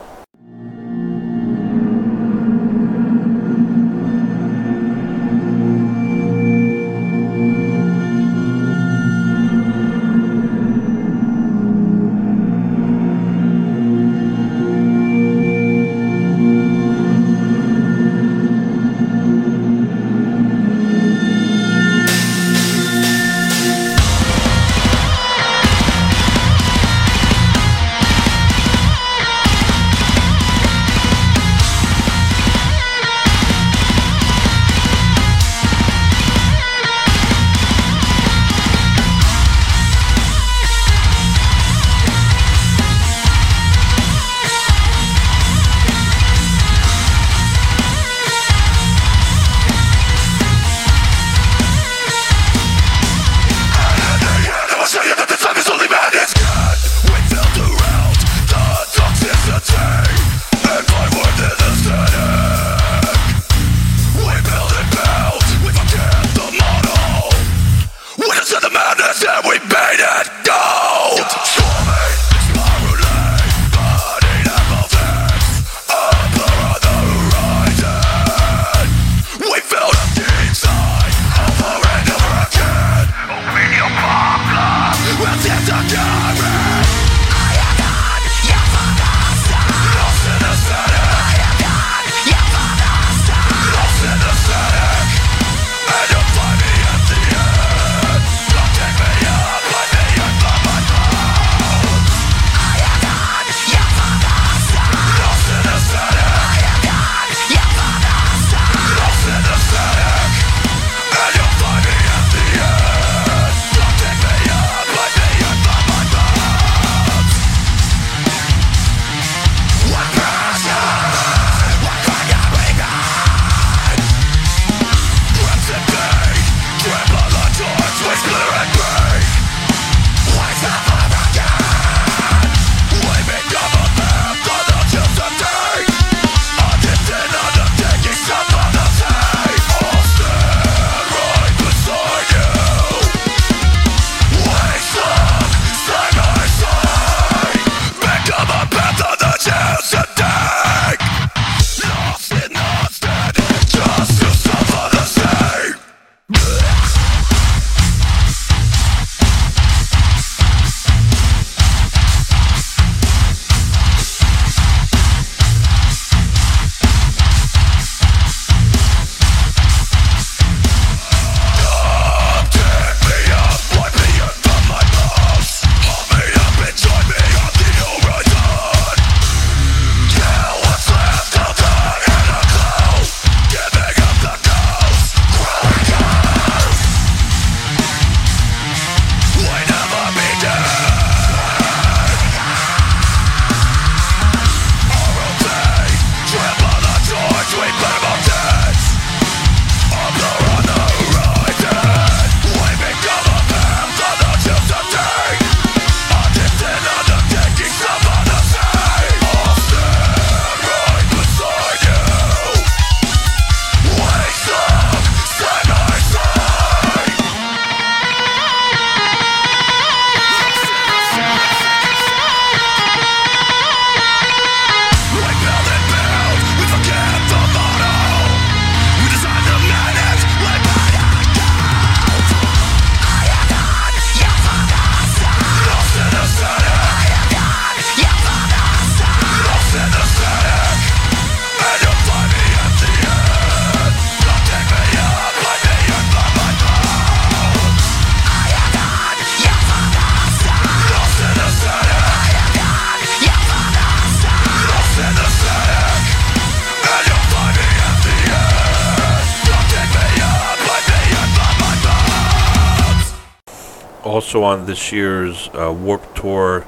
[264.14, 266.64] Also on this year's uh, Warped Tour,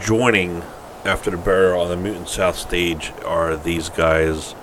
[0.00, 0.62] joining
[1.04, 4.54] after the burial on the Mutant South stage are these guys,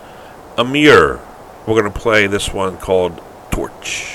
[0.58, 1.20] Emmure.
[1.68, 3.22] We're going to play this one called
[3.52, 4.15] Torch.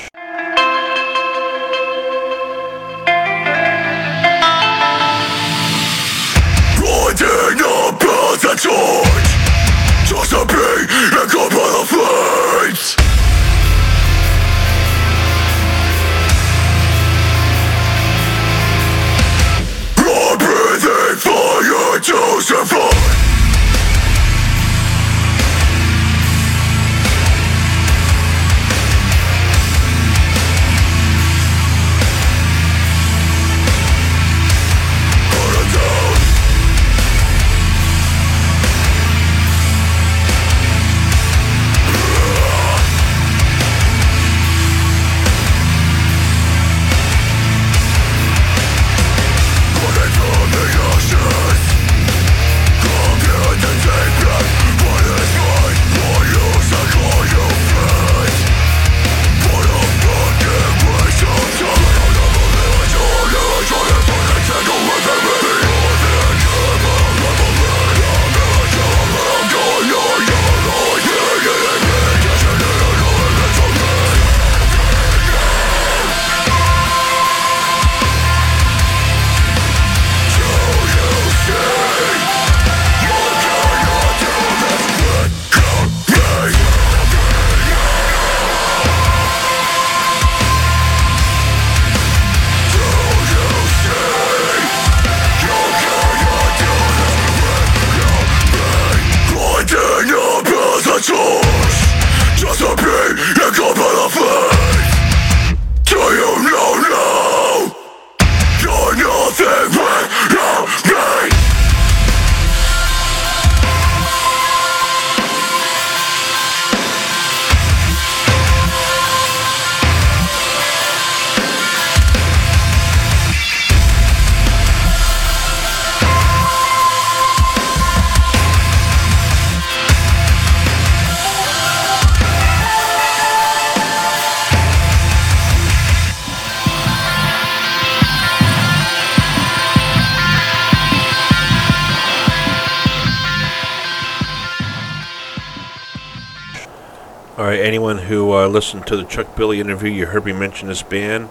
[148.40, 151.28] Uh, listened to the Chuck Billy interview, you heard me mention this band.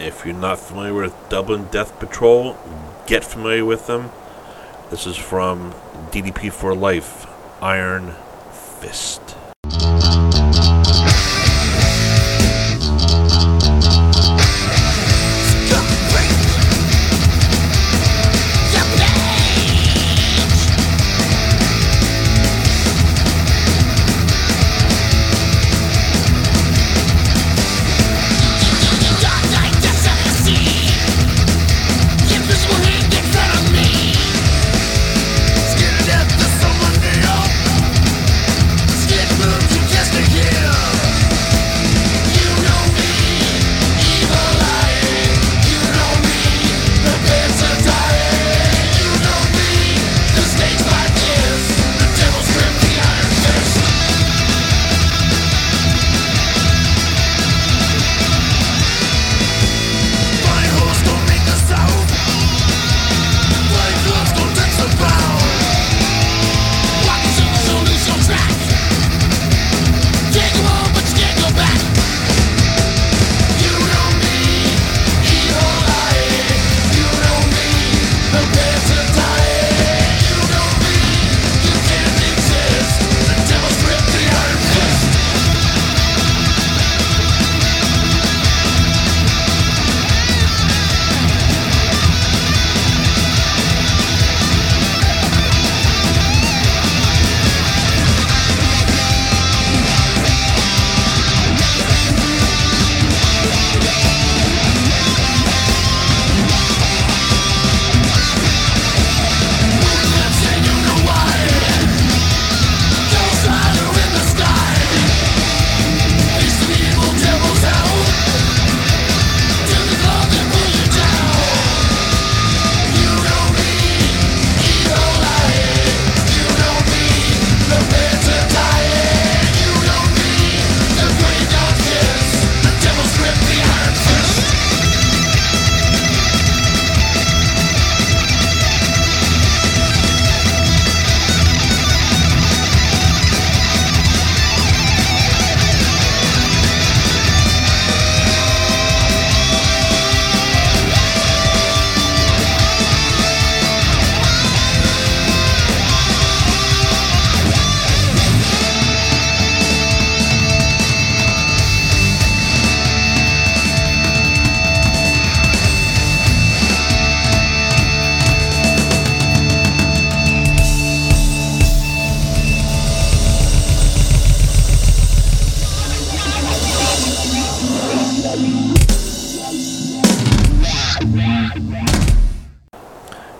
[0.00, 2.56] If you're not familiar with Dublin Death Patrol,
[3.06, 4.10] get familiar with them.
[4.90, 5.72] This is from
[6.10, 7.26] DDP for Life,
[7.62, 8.14] Iron
[8.80, 9.37] Fist.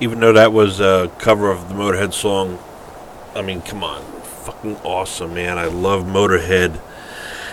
[0.00, 2.58] Even though that was a cover of the Motorhead song,
[3.34, 5.58] I mean, come on, fucking awesome, man.
[5.58, 6.80] I love Motorhead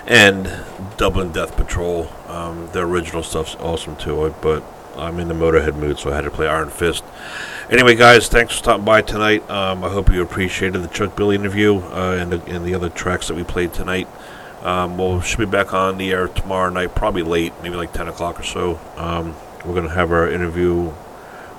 [0.08, 0.52] and
[0.98, 2.10] Dublin Death Patrol.
[2.28, 4.64] Um, the original stuff's awesome too, but
[4.96, 7.04] I'm in the Motorhead mood, so I had to play Iron Fist.
[7.70, 9.48] Anyway, guys, thanks for stopping by tonight.
[9.50, 12.90] Um, I hope you appreciated the Chuck Billy interview uh, and, the, and the other
[12.90, 14.08] tracks that we played tonight.
[14.62, 18.08] Um, we'll should be back on the air tomorrow night, probably late, maybe like 10
[18.08, 18.80] o'clock or so.
[18.98, 19.36] Um,
[19.66, 20.94] we're going to have our interview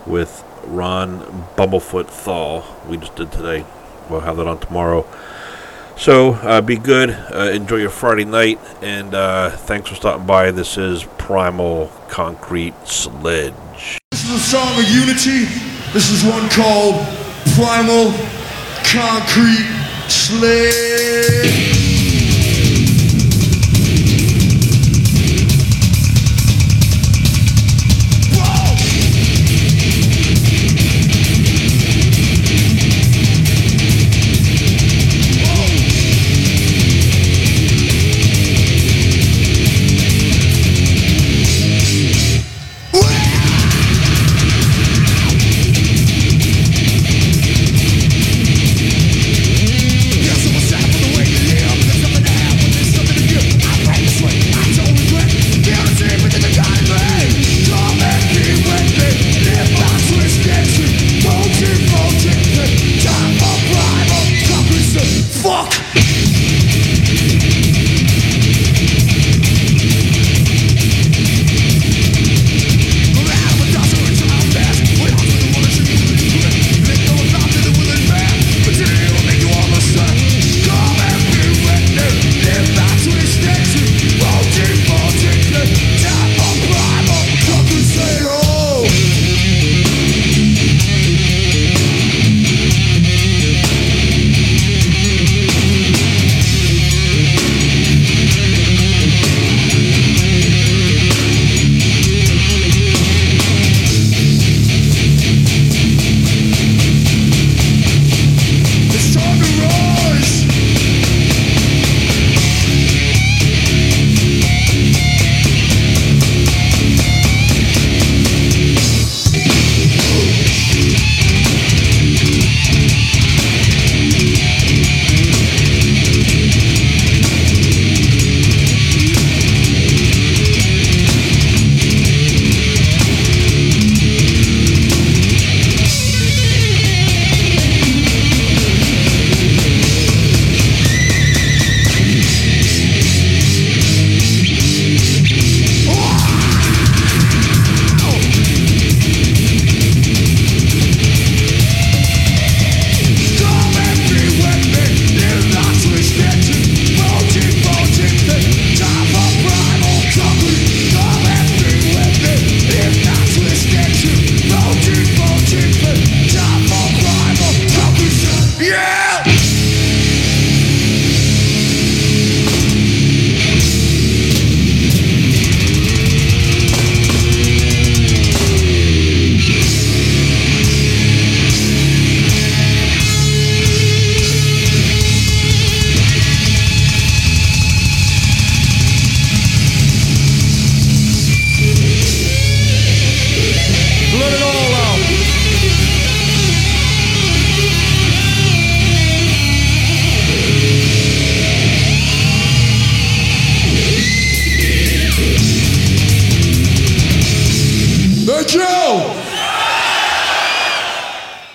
[0.07, 1.21] with Ron
[1.57, 2.65] Bumblefoot Thal.
[2.89, 3.65] We just did today.
[4.09, 5.07] We'll have that on tomorrow.
[5.97, 7.11] So uh, be good.
[7.11, 8.61] Uh, enjoy your Friday night.
[8.83, 10.51] And uh, thanks for stopping by.
[10.53, 13.55] This is Primal Concrete Sledge.
[14.13, 15.47] This is a song of unity.
[15.93, 17.05] This is one called
[17.57, 18.13] Primal
[18.85, 19.67] Concrete
[20.09, 21.76] Sledge.